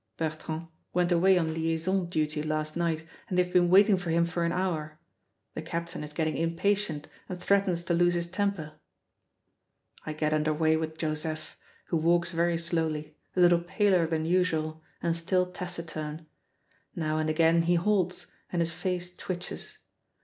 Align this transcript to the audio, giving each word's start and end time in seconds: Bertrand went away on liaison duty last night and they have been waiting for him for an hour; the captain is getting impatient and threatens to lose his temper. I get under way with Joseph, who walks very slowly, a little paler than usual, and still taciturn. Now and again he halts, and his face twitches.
Bertrand 0.17 0.65
went 0.93 1.11
away 1.11 1.37
on 1.37 1.53
liaison 1.53 2.07
duty 2.09 2.41
last 2.41 2.75
night 2.75 3.05
and 3.29 3.37
they 3.37 3.43
have 3.43 3.53
been 3.53 3.69
waiting 3.69 3.97
for 3.97 4.09
him 4.09 4.25
for 4.25 4.43
an 4.43 4.51
hour; 4.51 4.97
the 5.53 5.61
captain 5.61 6.03
is 6.03 6.11
getting 6.11 6.35
impatient 6.35 7.07
and 7.29 7.39
threatens 7.39 7.83
to 7.83 7.93
lose 7.93 8.15
his 8.15 8.27
temper. 8.27 8.79
I 10.03 10.13
get 10.13 10.33
under 10.33 10.55
way 10.55 10.75
with 10.75 10.97
Joseph, 10.97 11.55
who 11.89 11.97
walks 11.97 12.31
very 12.31 12.57
slowly, 12.57 13.15
a 13.35 13.39
little 13.39 13.59
paler 13.61 14.07
than 14.07 14.25
usual, 14.25 14.81
and 15.03 15.15
still 15.15 15.51
taciturn. 15.51 16.25
Now 16.95 17.19
and 17.19 17.29
again 17.29 17.61
he 17.61 17.75
halts, 17.75 18.25
and 18.51 18.59
his 18.59 18.71
face 18.71 19.15
twitches. 19.15 19.77